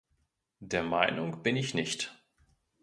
[0.61, 2.19] Der Meinung bin ich nicht.